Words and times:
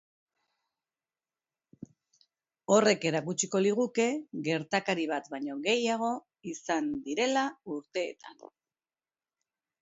Horrek 2.75 3.05
erakutsiko 3.09 3.61
liguke 3.65 4.07
gertakari 4.49 5.05
bat 5.13 5.29
baino 5.35 5.59
gehiago 5.69 6.11
izan 6.55 6.91
direla 7.07 7.45
urteetan. 7.77 8.43